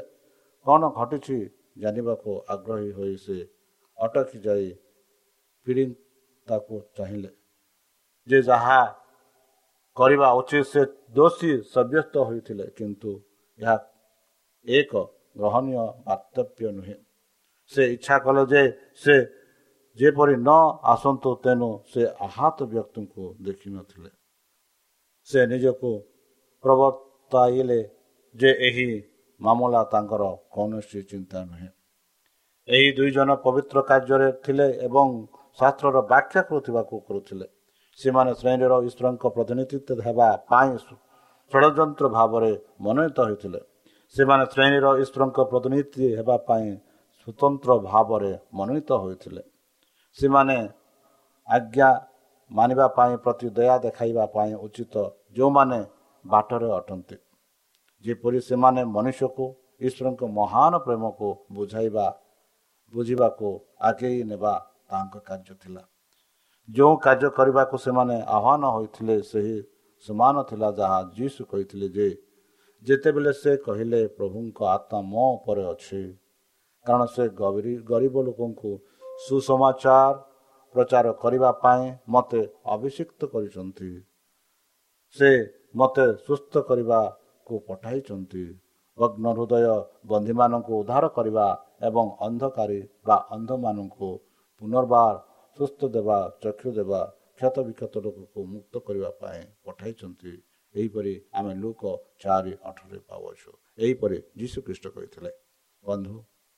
କ'ଣ 0.65 0.81
ଘଟିଛି 0.97 1.37
ଜାଣିବାକୁ 1.81 2.31
ଆଗ୍ରହୀ 2.53 2.89
ହୋଇ 2.97 3.15
ସେ 3.25 3.37
ଅଟକି 3.97 4.37
ଯାଇ 4.45 4.67
ପିଢ଼ି 5.67 5.85
ତାକୁ 6.47 6.75
ଚାହିଁଲେ। 6.97 7.31
ଯେ 8.27 8.39
ଯାହା 8.49 8.79
କରିବା 9.97 10.27
ଉଚିତ 10.39 10.63
ସେ 10.71 10.81
ଦୋଷୀ 11.15 11.51
ସାବ୍ୟସ୍ତ 11.73 12.15
ହୋଇଥିଲେ 12.27 12.65
କିନ୍ତୁ 12.77 13.11
ଏହା 13.59 13.75
ଏକ 14.65 14.91
ଗ୍ରହଣୀୟ 15.37 15.75
ବାର୍ତ୍ତବ୍ୟ 16.07 16.67
ନୁହେଁ। 16.77 16.97
ସେ 17.71 17.81
ଇଚ୍ଛା 17.95 18.15
କଲେ 18.25 18.43
ଯେ 18.51 18.61
ସେ 19.03 19.15
ଯେପରି 19.99 20.35
ନ 20.39 20.49
ଆସନ୍ତୁ 20.93 21.29
ତେଣୁ 21.43 21.69
ସେ 21.91 22.01
ଆହତ 22.27 22.57
ବ୍ୟକ୍ତିଙ୍କୁ 22.73 23.23
ଦେଖିନଥିଲେ 23.47 24.09
ସେ 25.31 25.41
ନିଜକୁ 25.51 25.91
ପ୍ରବର୍ତ୍ତାଇଲେ 26.63 27.79
ଯେ 28.35 28.51
ଏହି 28.67 28.87
ମାମଲା 29.41 29.81
ତାଙ୍କର 29.93 30.23
କୌଣସି 30.55 30.99
ଚିନ୍ତା 31.11 31.39
ନୁହେଁ। 31.45 31.69
ଏହି 32.67 32.89
ଦୁଇ 32.97 33.11
ଜଣ 33.11 33.29
ପବିତ୍ର 33.45 33.77
କାର୍ଯ୍ୟରେ 33.89 34.29
ଥିଲେ 34.45 34.67
ଏବଂ 34.87 35.07
ଶାସ୍ତ୍ରର 35.59 35.97
ବ୍ୟାଖ୍ୟା 36.11 36.41
କରୁଥିବାକୁ 36.49 36.95
କରୁଥିଲେ। 37.07 37.47
ସେମାନେ 37.99 38.31
ଶ୍ରେଣୀର 38.39 38.73
ଈଶ୍ୱରଙ୍କ 38.87 39.23
ପ୍ରତିନିଧିତ୍ୱ 39.35 40.01
ହେବା 40.07 40.29
ପାଇଁ 40.49 40.71
ଷଡ଼ଯନ୍ତ୍ର 41.51 42.05
ଭାବରେ 42.17 42.51
ମନୋନୀତ 42.81 43.17
ହୋଇଥିଲେ। 43.27 43.59
ସେମାନେ 44.15 44.45
ଶ୍ରେଣୀର 44.53 44.85
ଈଶ୍ୱରଙ୍କ 45.03 45.39
ପ୍ରତିନିଧି 45.51 46.05
ହେବା 46.17 46.35
ପାଇଁ 46.47 46.69
ସ୍ୱତନ୍ତ୍ର 47.21 47.71
ଭାବରେ 47.89 48.31
ମନୋନୀତ 48.53 48.89
ହୋଇଥିଲେ। 49.03 49.41
ସେମାନେ 50.17 50.57
ଆଜ୍ଞା 51.47 51.89
ମାନିବା 52.51 52.87
ପାଇଁ 52.97 53.13
ପ୍ରତି 53.23 53.47
ଦୟା 53.57 53.75
ଦେଖାଇବା 53.85 54.25
ପାଇଁ 54.35 54.53
ଉଚିତ 54.65 54.95
ଯେଉଁମାନେ 55.35 55.79
ବାଟରେ 56.25 56.69
ଅଟନ୍ତି 56.77 57.17
ଯେପରି 58.05 58.39
ସେମାନେ 58.49 58.81
ମନୁଷ୍ୟକୁ 58.95 59.45
ଈଶ୍ୱରଙ୍କ 59.87 60.21
ମହାନ 60.37 60.73
ପ୍ରେମକୁ 60.85 61.27
ବୁଝାଇବା 61.55 62.05
ବୁଝିବାକୁ 62.93 63.47
ଆଗେଇ 63.89 64.19
ନେବା 64.31 64.53
ତାଙ୍କ 64.89 65.13
କାର୍ଯ୍ୟ 65.27 65.53
ଥିଲା। 65.61 65.83
ଯେଉଁ 66.69 66.95
କାର୍ଯ୍ୟ 67.05 67.29
କରିବାକୁ 67.37 67.75
ସେମାନେ 67.85 68.15
ଆହ୍ୱାନ 68.37 68.63
ହୋଇଥିଲେ 68.75 69.15
ସେହି 69.31 69.57
ସମାନ 70.05 70.35
ଥିଲା 70.49 70.69
ଯାହା 70.79 70.99
ଯୀଶୁ 71.17 71.41
କହିଥିଲେ 71.51 71.87
ଯେ 71.95 72.07
ଯେତେବେଳେ 72.83 73.31
ସେ 73.41 73.51
କହିଲେ 73.65 74.01
ପ୍ରଭୁଙ୍କ 74.17 74.59
ଆତ୍ମା 74.75 74.99
ମୋ 75.11 75.25
ଉପରେ 75.37 75.63
ଅଛି। 75.73 76.01
କାରଣ 76.85 77.01
ସେ 77.15 77.23
ଗରିବ 77.89 78.15
ଲୋକଙ୍କୁ 78.27 78.71
ସୁସମାଚାର 79.25 80.15
ପ୍ରଚାର 80.75 81.05
କରିବା 81.23 81.51
ପାଇଁ 81.63 81.83
ମୋତେ 82.13 82.41
ଅଭିଷିକ୍ତ 82.75 83.21
କରିଛନ୍ତି। 83.33 83.91
ସେ 85.15 85.29
ମୋତେ 85.79 86.05
ସୁସ୍ଥ 86.25 86.53
କରିବାକୁ 86.67 87.53
ପଠାଇଛନ୍ତି। 87.67 88.43
ଭଗ୍ନ 88.97 89.25
ହୃଦୟ 89.37 89.65
ବନ୍ଧୀମାନଙ୍କୁ 90.11 90.71
ଉଦ୍ଧାର 90.81 91.05
କରିବା 91.17 91.47
ଏବଂ 91.87 92.05
ଅନ୍ଧକାରୀ 92.27 92.79
ବା 93.07 93.17
ଅନ୍ଧମାନଙ୍କୁ 93.35 94.09
ପୁନର୍ବାର 94.61 95.15
ସୁସ୍ଥ 95.57 95.79
ଦେବା 95.95 96.17
ଚକ୍ଷୁ 96.43 96.69
ଦେବା 96.77 97.01
କ୍ଷତ 97.37 97.55
ବିକ୍ଷତ 97.67 97.93
ଲୋକକୁ 98.05 98.39
ମୁକ୍ତ 98.53 98.73
କରିବା 98.87 99.09
ପାଇଁ 99.21 99.41
ପଠାଇଛନ୍ତି। 99.65 100.33
ଏହିପରି 100.75 101.13
ଆମେ 101.37 101.53
ଲୋକ 101.63 101.81
ଚାରି 102.23 102.53
ଅଠରରେ 102.69 102.99
ପାଉଛୁ 103.09 103.49
ଏହିପରି 103.83 104.17
ଯୀଶୁଖ୍ରୀଷ୍ଟ 104.39 104.85
କହିଥିଲେ 104.95 105.31
ବନ୍ଧୁ 105.87 106.15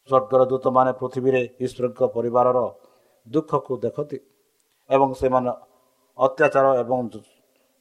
ସ୍ୱର୍ଗର 0.09 0.41
ଦୂତମାନେ 0.51 0.91
ପୃଥିବୀରେ 0.99 1.41
ଈଶ୍ୱରଙ୍କ 1.65 2.01
ପରିବାରର 2.15 2.59
ଦୁଃଖକୁ 3.27 3.73
ଦେଖନ୍ତି 3.85 4.17
ଏବଂ 4.89 5.09
ସେମାନେ 5.21 5.51
ଅତ୍ୟାଚାର 6.17 6.65
ଏବଂ 6.83 6.99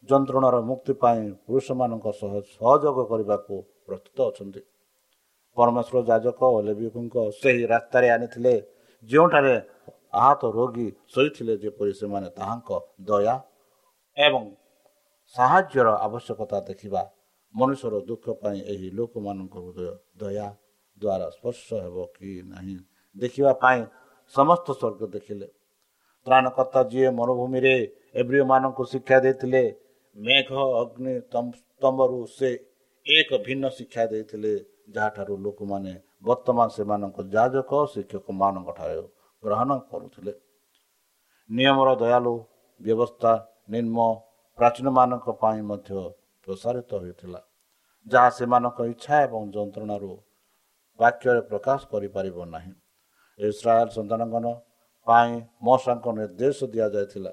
ଯନ୍ତ୍ରଣାର 0.08 0.56
ମୁକ୍ତି 0.70 0.92
ପାଇଁ 1.02 1.22
ପୁରୁଷମାନଙ୍କ 1.46 2.06
ସହ 2.20 2.32
ସହଯୋଗ 2.56 2.98
କରିବାକୁ 3.10 3.54
ପ୍ରସ୍ତୁତ 3.86 4.18
ଅଛନ୍ତି। 4.30 4.60
ପରମେଶ୍ୱର 5.56 5.98
ଯାଜକ 6.10 6.40
ଓ 6.56 6.58
ଲେବିକଙ୍କ 6.66 7.16
ସେହି 7.40 7.64
ରାସ୍ତାରେ 7.72 8.06
ଆଣିଥିଲେ 8.14 8.54
ଯେଉଁଠାରେ 9.10 9.54
ଆହତ 10.24 10.42
ରୋଗୀ 10.58 10.88
ଶୋଇଥିଲେ 11.12 11.54
ଯେପରି 11.62 11.92
ସେମାନେ 12.00 12.28
ତାହାଙ୍କ 12.38 12.70
ଦୟା 13.08 13.34
ଏବଂ 14.16 14.44
ସାହାଯ୍ୟର 15.34 15.88
ଆବଶ୍ୟକତା 16.06 16.58
ଦେଖିବା 16.68 17.02
ମନୁଷ୍ୟର 17.54 17.94
ଦୁଃଖ 18.08 18.24
ପାଇଁ 18.42 18.58
ଏହି 18.72 18.88
ଲୋକମାନଙ୍କ 18.98 19.54
ହୃଦୟ 19.64 19.88
ଦୟା 20.20 20.48
ଦ୍ୱାରା 21.00 21.26
ସ୍ପର୍ଶ 21.36 21.66
ହେବ 21.84 21.96
କି 22.16 22.30
ନାହିଁ 22.52 22.76
ଦେଖିବା 23.16 23.52
ପାଇଁ 23.62 23.80
ସମସ୍ତ 24.34 24.66
ସ୍ୱର୍ଗ 24.80 25.02
ଦେଖିଲେ। 25.14 25.48
ତ୍ରାଣକର୍ତ୍ତା 26.26 26.80
ଯିଏ 26.92 27.08
ମରୁଭୂମିରେ 27.18 27.74
ଏବ୍ରିୟମାନଙ୍କୁ 28.20 28.82
ଶିକ୍ଷା 28.92 29.18
ଦେଇଥିଲେ 29.24 29.62
ମେଘ 30.16 30.50
ଅଗ୍ନି 30.80 31.14
ତମ୍ବରୁ 31.82 32.18
ସେ 32.36 32.50
ଏକ 33.06 33.30
ଭିନ୍ନ 33.46 33.64
ଶିକ୍ଷା 33.76 34.04
ଦେଇଥିଲେ 34.12 34.52
ଯାହାଠାରୁ 34.94 35.34
ଲୋକମାନେ 35.44 35.92
ବର୍ତ୍ତମାନ 36.22 36.68
ସେମାନଙ୍କ 36.76 37.18
ଯାଜକ 37.34 37.70
ଶିକ୍ଷକ 37.92 38.26
ମାନଙ୍କ 38.40 38.68
ଠାରୁ 38.78 39.04
ଗ୍ରହଣ 39.42 39.70
କରୁଥିଲେ। 39.90 40.32
ନିୟମର 41.50 41.88
ଦୟାଲୁ 42.02 42.34
ବ୍ୟବସ୍ଥା 42.80 43.32
ନିମ୍ନ 43.72 43.98
ପ୍ରାଚୀନମାନଙ୍କ 44.58 45.26
ପାଇଁ 45.42 45.60
ମଧ୍ୟ 45.70 45.90
ପ୍ରସାରିତ 46.46 46.90
ହୋଇଥିଲା 47.02 47.40
ଯାହା 48.06 48.28
ସେମାନଙ୍କ 48.38 48.78
ଇଚ୍ଛା 48.92 49.14
ଏବଂ 49.26 49.42
ଯନ୍ତ୍ରଣାରୁ 49.56 50.12
ବାକ୍ୟରେ 50.98 51.40
ପ୍ରକାଶ 51.50 51.80
କରିପାରିବ 51.92 52.38
ନାହିଁ। 52.54 52.72
ଇସ୍ରାଏଲ 53.38 53.88
ସନ୍ତାନଗଣ 53.96 54.46
ପାଇଁ 55.06 55.32
ମଶାଙ୍କ 55.66 56.06
ନିର୍ଦ୍ଦେଶ 56.18 56.58
ଦିଆଯାଇଥିଲା 56.72 57.32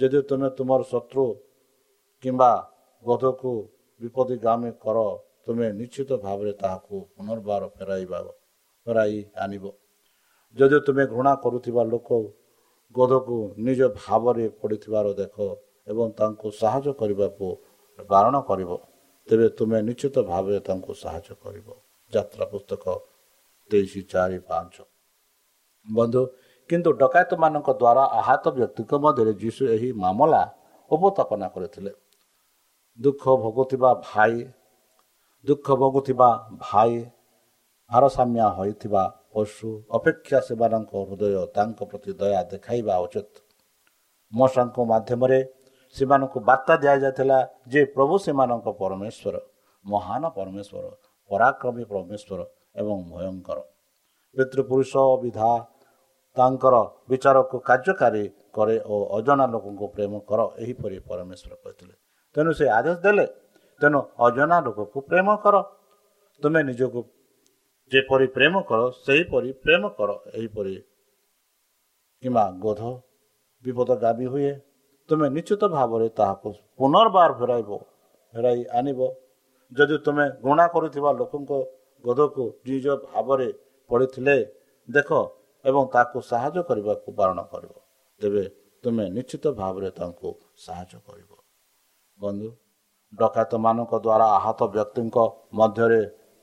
ଯଦି 0.00 0.20
ତୁମେ 0.28 0.48
ତୁମର 0.58 0.80
ଶତ୍ରୁ 0.92 1.24
କିମ୍ବା 2.22 2.50
ବୋଧକୁ 3.04 3.52
ବିପଦଗାମୀ 4.00 4.70
କର 4.84 4.98
ତୁମେ 5.44 5.66
ନିଶ୍ଚିତ 5.80 6.10
ଭାବରେ 6.24 6.52
ତାହାକୁ 6.62 6.94
ପୁନର୍ବାର 7.14 7.62
ଫେରାଇବା 7.76 8.18
ଫେରାଇ 8.86 9.18
ଆଣିବ। 9.44 9.64
ଯଦି 10.56 10.78
ତୁମେ 10.86 11.04
ଘୃଣା 11.12 11.32
କରୁଥିବା 11.44 11.82
ଲୋକ 11.92 12.08
ଗୋଧକୁ 12.94 13.36
ନିଜ 13.66 13.80
ଭାବରେ 14.00 14.46
ପଡ଼ିଥିବାର 14.60 15.06
ଦେଖ 15.20 15.36
ଏବଂ 15.90 16.06
ତାଙ୍କୁ 16.18 16.48
ସାହାଯ୍ୟ 16.60 16.92
କରିବାକୁ 17.00 17.46
ବାରଣ 18.08 18.34
କରିବ 18.48 18.70
ତେବେ 19.28 19.46
ତୁମେ 19.58 19.78
ନିଶ୍ଚିତ 19.88 20.16
ଭାବରେ 20.30 20.58
ତାଙ୍କୁ 20.68 20.92
ସାହାଯ୍ୟ 21.02 21.34
କରିବ। 21.42 21.68
ଯାତ୍ରା 22.12 22.44
ପୁସ୍ତକ 22.52 22.84
ତେଇଶ 23.70 23.92
ଚାରି 24.12 24.38
ପାଞ୍ଚ। 24.48 24.76
ବନ୍ଧୁ 25.86 26.22
କିନ୍ତୁ 26.70 26.90
ଡକାୟତମାନଙ୍କ 27.02 27.68
ଦ୍ୱାରା 27.82 28.04
ଆହତ 28.20 28.44
ବ୍ୟକ୍ତିଙ୍କ 28.58 28.92
ମଧ୍ୟରେ 29.04 29.32
ଯୀଶୁ 29.42 29.62
ଏହି 29.74 29.88
ମାମଲା 30.04 30.42
ଉପସ୍ଥାପନା 30.90 31.46
କରିଥିଲେ। 31.54 31.92
ଦୁଃଖ 32.98 33.22
ଭୋଗୁଥିବା 33.42 33.90
ଭାଇ 34.08 34.34
ଦୁଃଖ 35.46 35.66
ଭୋଗୁଥିବା 35.80 36.28
ଭାଇ 36.64 36.92
ଭାରସାମ୍ୟ 37.90 38.40
ହୋଇଥିବା 38.58 39.02
ପଶୁ 39.34 39.68
ଅପେକ୍ଷା 39.96 40.38
ସେମାନଙ୍କ 40.48 40.92
ହୃଦୟ 41.08 41.34
ତାଙ୍କ 41.56 41.80
ପ୍ରତି 41.90 42.10
ଦୟା 42.20 42.42
ଦେଖାଇବା 42.52 42.94
ଉଚିତ। 43.04 43.32
ମଶାଙ୍କ 44.32 44.76
ମାଧ୍ୟମରେ 44.92 45.40
ସେମାନଙ୍କୁ 45.96 46.38
ବାର୍ତ୍ତା 46.48 46.74
ଦିଆଯାଇଥିଲା 46.82 47.38
ଯେ 47.72 47.80
ପ୍ରଭୁ 47.94 48.14
ସେମାନଙ୍କ 48.26 48.66
ପରମେଶ୍ୱର 48.80 49.34
ମହାନ 49.84 50.22
ପରମେଶ୍ୱର 50.36 50.84
ପରାକ୍ରମୀ 51.30 51.84
ପରମେଶ୍ୱର 51.92 52.40
ଏବଂ 52.80 52.96
ଭୟଙ୍କର। 53.12 53.58
ପିତୃପୁରୁଷ 54.36 54.92
ବିଧା 55.22 55.50
ତାଙ୍କର 56.36 56.74
ବିଚାରକୁ 57.10 57.56
କାର୍ଯ୍ୟକାରୀ 57.68 58.24
କରେ 58.56 58.76
ଓ 58.92 58.94
ଅଜଣା 59.16 59.44
ଲୋକଙ୍କୁ 59.54 59.86
ପ୍ରେମ 59.94 60.12
କର 60.28 60.40
ଏହିପରି 60.62 60.98
ପରମେଶ୍ୱର 61.08 61.52
କହିଥିଲେ। 61.62 61.94
ତେଣୁ 62.34 62.50
ସେ 62.58 62.66
ଆଦେଶ 62.78 62.96
ଦେଲେ 63.04 63.26
ତେଣୁ 63.80 63.98
ଅଜଣା 64.26 64.56
ଲୋକକୁ 64.66 64.98
ପ୍ରେମ 65.10 65.28
କର। 65.44 65.56
ତୁମେ 66.42 66.60
ନିଜକୁ 66.68 67.00
ଯେପରି 67.92 68.26
ପ୍ରେମ 68.36 68.54
କର 68.68 68.80
ସେହିପରି 69.04 69.50
ପ୍ରେମ 69.64 69.82
କର। 69.98 70.10
ଏହିପରି 70.38 70.74
କିମ୍ବା 72.22 72.44
ଗୋଧ 72.64 72.80
ବିପଦଗାମୀ 73.64 74.26
ହୁଏ। 74.32 74.52
ତୁମେ 75.08 75.26
ନିଶ୍ଚିତ 75.36 75.62
ଭାବରେ 75.76 76.08
ତାହାକୁ 76.18 76.50
ପୁନର୍ବାର 76.78 77.30
ଫେରାଇବ 77.40 77.70
ଫେରାଇ 78.34 78.60
ଆଣିବ। 78.78 79.00
ଯଦି 79.72 79.96
ତୁମେ 80.06 80.24
ଘୃଣା 80.44 80.66
କରୁଥିବା 80.74 81.10
ଲୋକଙ୍କ 81.20 81.52
ଗୋଧକୁ 82.04 82.44
ନିଜ 82.66 82.86
ଭାବରେ 83.06 83.48
ପଡ଼ିଥିଲେ 83.90 84.36
ଦେଖ 84.88 85.10
ଏବଂ 85.64 85.82
ତାକୁ 85.94 86.18
ସାହାଯ୍ୟ 86.30 86.60
କରିବାକୁ 86.68 87.08
ବାରଣ 87.18 87.38
କରିବ। 87.52 87.74
ତେବେ 88.20 88.44
ତୁମେ 88.84 89.04
ନିଶ୍ଚିତ 89.16 89.44
ଭାବରେ 89.60 89.88
ତାଙ୍କୁ 89.98 90.28
ସାହାଯ୍ୟ 90.64 90.98
କରିବ। 91.08 91.31
ବନ୍ଧୁ 92.20 92.48
ଡକାୟତମାନଙ୍କ 93.12 93.92
ଦ୍ୱାରା 94.04 94.26
ଆହତ 94.38 94.60
ବ୍ୟକ୍ତିଙ୍କ 94.74 95.16
ମଧ୍ୟରେ 95.58 96.00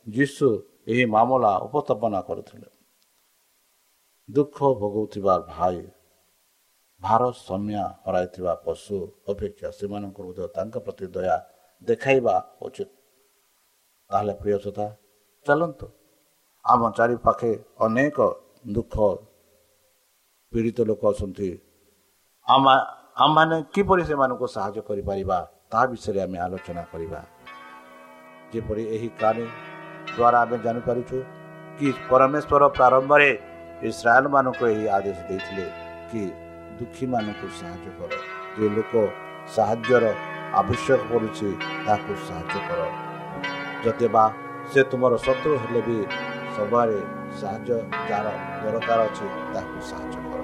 ଯୀଶୁ 0.08 0.48
ଏହି 0.92 1.04
ମାମଲା 1.16 1.52
ଉପସ୍ଥାପନା 1.68 2.20
କରୁଥିଲେ। 2.28 2.68
ଦୁଃଖ 4.30 4.58
ଭୋଗୁଥିବା 4.82 5.36
ଭାଇ 5.52 5.80
ଭାରସାମ୍ୟ 7.02 7.76
ହରାଇଥିବା 8.06 8.54
ପଶୁ 8.66 8.96
ଅପେକ୍ଷା 9.32 9.70
ସେମାନଙ୍କୁ 9.78 10.22
ମଧ୍ୟ 10.28 10.46
ତାଙ୍କ 10.56 10.76
ପ୍ରତି 10.86 11.06
ଦୟା 11.16 11.36
ଦେଖାଇବା 11.82 12.36
ଉଚିତ। 12.66 12.90
ତାହେଲେ 14.10 14.34
ପ୍ରିୟ 14.42 14.58
ସତା 14.66 14.86
ଚାଲନ୍ତୁ। 15.46 15.88
ଆମ 16.66 16.82
ଚାରିପାଖେ 16.98 17.52
ଅନେକ 17.86 18.18
ଦୁଃଖ 18.76 18.96
ପୀଡ଼ିତ 20.54 20.80
ଲୋକ 20.90 21.02
ଅଛନ୍ତି। 21.12 21.50
ଆମମାନେ 22.48 23.58
କିପରି 23.74 24.04
ସେମାନଙ୍କୁ 24.10 24.46
ସାହାଯ୍ୟ 24.56 24.82
କରିପାରିବା? 24.90 25.40
ତାହା 25.72 25.86
ବିଷୟରେ 25.90 26.20
ଆମେ 26.26 26.38
ଆଲୋଚନା 26.46 26.84
କରିବା। 26.92 27.20
ଯେପରି 28.52 28.84
ଏହି 28.96 29.10
କାହାଣୀ 29.22 29.46
ଦ୍ୱାରା 30.18 30.38
ଆମେ 30.44 30.58
ଜାଣିପାରୁଛୁ 30.66 31.18
କି 31.78 31.88
ପରମେଶ୍ୱର 32.10 32.64
ପ୍ରାରମ୍ଭରେ 32.78 33.30
ଇସ୍ରାଏଲମାନଙ୍କୁ 33.90 34.64
ଏହି 34.74 34.86
ଆଦେଶ 34.98 35.20
ଦେଇଥିଲେ 35.30 35.66
କି 36.10 36.22
ଦୁଃଖୀମାନଙ୍କୁ 36.78 37.48
ସାହାଯ୍ୟ 37.60 37.90
କର। 38.00 38.12
ଯେଉଁ 38.58 38.70
ଲୋକ 38.78 38.94
ସାହାଯ୍ୟର 39.56 40.04
ଆବଶ୍ୟକ 40.62 41.00
ପଡ଼ୁଛି 41.12 41.50
ତାହାକୁ 41.86 42.12
ସାହାଯ୍ୟ 42.28 42.58
କର। 42.68 42.82
ଯଦି 43.84 44.08
ବା 44.16 44.26
ସେ 44.72 44.80
ତୁମର 44.90 45.14
ଶତ୍ରୁ 45.26 45.54
ହେଲେ 45.62 45.82
ବି 45.88 45.98
ସବୁଆଡ଼େ 46.56 47.00
ସାହାଯ୍ୟ 47.40 47.72
ଯାହାର 48.10 48.28
ଦରକାର 48.64 49.00
ଅଛି 49.10 49.26
ତାହାକୁ 49.54 49.78
ସାହାଯ୍ୟ 49.90 50.18
କର। 50.30 50.42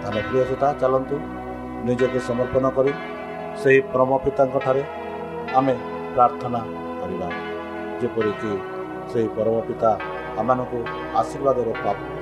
ତାହେଲେ 0.00 0.20
ପ୍ରିୟ 0.28 0.42
ସତା 0.50 0.68
ଚାଲନ୍ତୁ 0.80 1.16
ନିଜକୁ 1.86 2.18
ସମର୍ପଣ 2.30 2.66
କରି 2.78 2.92
ସେହି 3.62 3.80
ପରମ 3.92 4.10
ପିତାଙ୍କଠାରେ 4.24 4.82
ଆମେ 5.58 5.74
ପ୍ରାର୍ଥନା 6.14 6.60
କରିବା। 7.00 7.28
ଯେପରିକି 8.00 8.52
ସେହି 9.10 9.28
ପରମ 9.36 9.56
ପିତା 9.68 9.90
ଆମମାନଙ୍କୁ 10.40 10.78
ଆଶୀର୍ବାଦର 11.20 11.68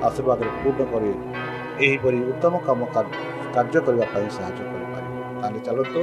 ଆଶୀର୍ବାଦରେ 0.08 0.50
ପୂର୍ଣ୍ଣ 0.60 0.82
କରି 0.92 1.10
ଏହିପରି 1.84 2.18
ଉତ୍ତମ 2.30 2.54
କାମ 2.66 2.80
କାର୍ଯ୍ୟ 3.54 3.78
କରିବା 3.86 4.06
ପାଇଁ 4.14 4.28
ସାହାଯ୍ୟ 4.36 4.62
କରିପାରିବେ। 4.70 5.20
ତାହେଲେ 5.40 5.60
ଚାଲନ୍ତୁ 5.66 6.00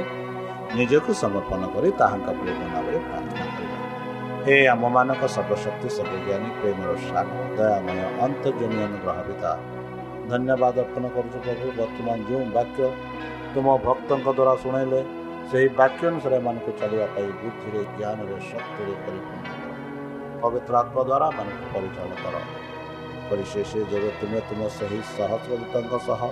ନିଜକୁ 0.78 1.10
ସମର୍ପଣ 1.22 1.62
କରି 1.74 1.88
ତାହାଙ୍କ 2.00 2.28
ପ୍ରେମ 2.40 2.60
ନାମରେ 2.74 2.98
ପ୍ରାର୍ଥନା 3.08 3.44
କରିବା। 3.54 3.76
ହେ 4.44 4.56
ଆମମାନଙ୍କ 4.74 5.22
ସର୍ବଶକ୍ତି 5.36 5.88
ସର୍ବଜ୍ଞାନୀ 5.96 6.48
ପ୍ରେମର 6.60 6.90
ସାନ 7.08 7.28
ଦୟାମୟ 7.56 7.98
ଅନ୍ତର୍ଜମୀ 8.26 8.78
ଅନୁଗ୍ରହ 8.86 9.18
ପିତା 9.28 9.50
ଧନ୍ୟବାଦ 10.30 10.76
ଅର୍ପଣ 10.84 11.04
କରୁଛୁ 11.14 11.38
ପ୍ରଭୁ। 11.44 11.66
ବର୍ତ୍ତମାନ 11.78 12.18
ଯେଉଁ 12.28 12.44
ବାକ୍ୟ 12.56 12.80
ତୁମ 13.54 13.66
ଭକ୍ତଙ୍କ 13.86 14.26
ଦ୍ୱାରା 14.38 14.54
ଶୁଣାଇଲେ 14.62 15.00
ସେହି 15.50 15.68
ବାକ୍ୟାନୁସାରମାନଙ୍କୁ 15.78 16.70
ଚାଲିବା 16.80 17.06
ପାଇଁ 17.14 17.30
ବୁଦ୍ଧିରେ 17.40 17.80
ଜ୍ଞାନରେ 17.96 18.36
ଶକ୍ତିରେ 18.50 18.94
ପରିପୂର୍ଣ୍ଣ 19.04 19.48
ପବିତ୍ର 20.42 20.72
ଆତ୍ମା 20.80 21.02
ଦ୍ୱାରା 21.08 21.26
ମାନଙ୍କୁ 21.38 21.66
ପରିଚାଳନା 21.74 22.16
କର 22.22 22.36
ପରିଶେଷରେ 23.28 23.82
ଯେବେ 23.90 24.10
ତୁମେ 24.20 24.40
ତୁମ 24.48 24.60
ସେହି 24.76 25.00
ସହସ୍ରଦୂତଙ୍କ 25.10 25.92
ସହ 26.08 26.22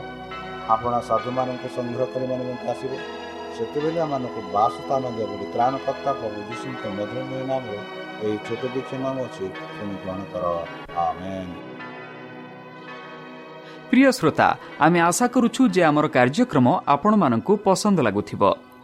ଆପଣା 0.74 0.98
ସାଧୁମାନଙ୍କୁ 1.08 1.68
ସଂଗ୍ରହ 1.76 2.08
କରିବା 2.12 2.34
ନିମନ୍ତେ 2.40 2.66
ଆସିବେ 2.72 2.96
ସେତେବେଳେ 3.56 3.98
ଆମମାନଙ୍କୁ 4.06 4.40
ବାସ 4.54 4.74
ସ୍ଥାନ 4.78 5.02
ଦିଅ 5.16 5.26
ବୋଲି 5.30 5.46
ତ୍ରାଣକର୍ତ୍ତା 5.54 6.10
ପ୍ରଭୁ 6.20 6.38
ଯୀଶୁଙ୍କ 6.48 6.82
ମଧୁରମୟ 6.96 7.42
ନାମରେ 7.50 7.78
ଏହି 8.24 8.36
ଛୋଟ 8.46 8.62
ଦୀକ୍ଷା 8.74 8.96
ନାମ 9.04 9.16
ଅଛି 9.26 9.44
ତୁମେ 9.76 9.94
ଗ୍ରହଣ 10.02 10.20
କର 10.32 10.44
ଆମେନ୍ 11.06 11.52
ପ୍ରିୟ 13.90 14.10
ଶ୍ରୋତା 14.18 14.48
ଆମେ 14.84 14.98
ଆଶା 15.08 15.26
କରୁଛୁ 15.34 15.62
ଯେ 15.74 15.82
ଆମର 15.90 16.06
କାର୍ଯ୍ୟକ୍ରମ 16.16 16.66
ଆପଣମାନଙ୍କୁ 16.94 17.52
ପସନ୍ଦ 17.66 17.98
ଲାଗୁଥିବ 18.06 18.42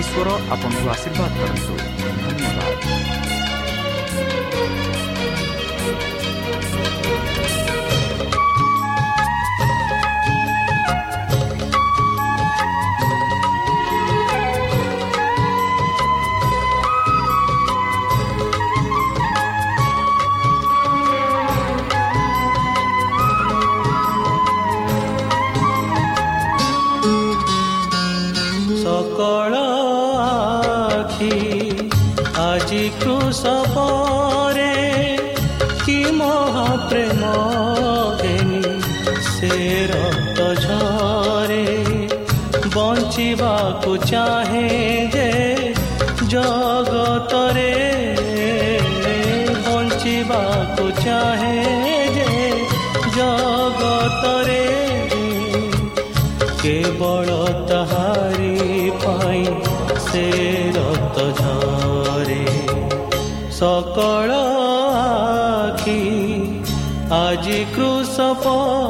ଈଶ୍ୱର 0.00 0.28
ଆପଣଙ୍କୁ 0.54 0.86
ଆଶୀର୍ବାଦ 0.90 1.32
କରନ୍ତୁ। 1.40 1.93
ସପରେ 33.34 34.72
କି 35.80 35.96
ମହାପ୍ରେମ 36.18 37.32
ଦେନି 38.20 38.62
ସେ 39.28 39.52
ରକ୍ତ 39.92 40.48
ଝରେ 40.64 41.64
ବଞ୍ଚିବାକୁ 42.76 43.96
ଚାହେଁ 44.06 44.93
cruciform 67.36 68.83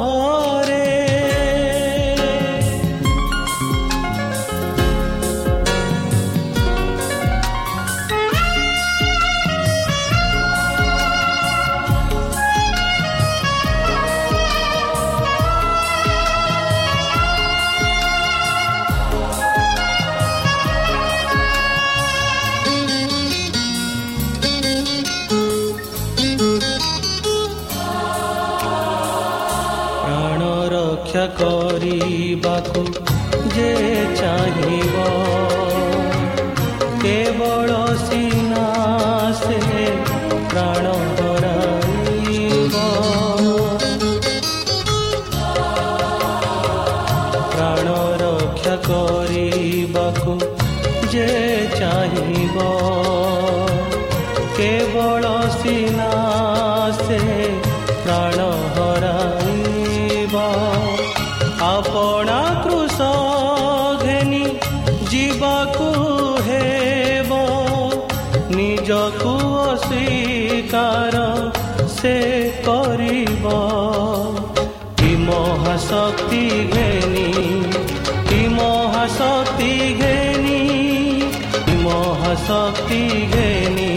ଆପଣାକୁ 61.65 62.77
ସଘେନି 62.93 64.41
ଯିବାକୁ 65.11 65.87
ହେବ 66.47 67.39
ନିଜକୁ 68.57 69.33
ଅସ୍ୱୀକାର 69.63 71.15
ସେ 71.95 72.15
କରିବ 72.67 73.55
କି 74.99 75.11
ମହାଶକ୍ତି 75.23 76.43
ଘେନି 76.73 77.27
କି 78.29 78.41
ମହାଶକ୍ତି 78.57 79.71
ଘେନି 80.01 80.61
ମହାଶକ୍ତି 81.85 83.01
ଘେନି 83.33 83.91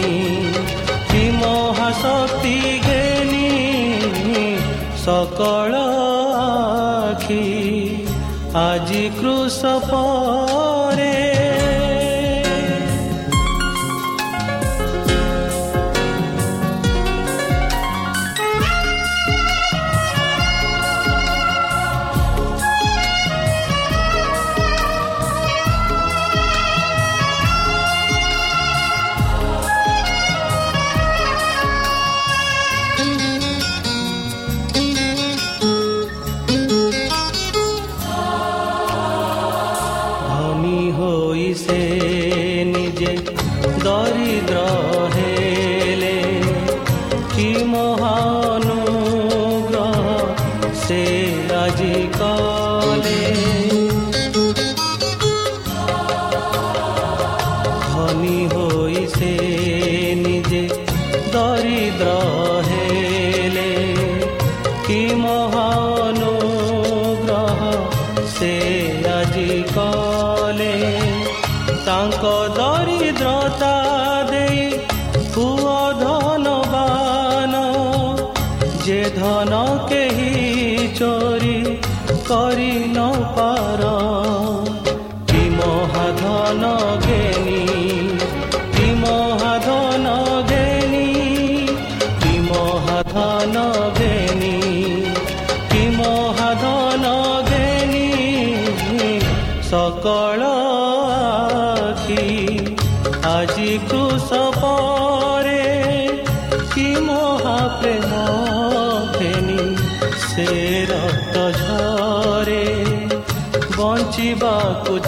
କି 1.11 1.23
ମହାଶକ୍ତି 1.37 2.55
ଘେନି 2.85 3.47
সকল 5.05 5.78
आजि 8.57 9.09
कृषप 9.19 9.89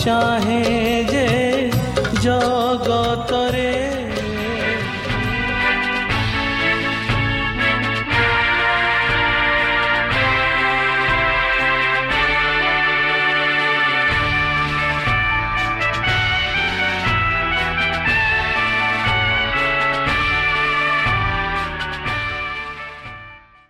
चाहे 0.03 0.50